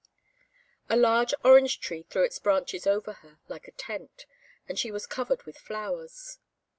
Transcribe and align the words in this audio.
A 0.89 0.95
large 0.97 1.31
orange 1.43 1.79
tree 1.79 2.01
threw 2.09 2.23
its 2.23 2.39
branches 2.39 2.87
over 2.87 3.13
her 3.21 3.37
like 3.47 3.67
a 3.67 3.71
tent, 3.71 4.25
and 4.67 4.79
she 4.79 4.89
was 4.89 5.05
covered 5.05 5.43
with 5.43 5.59
flowers. 5.59 6.39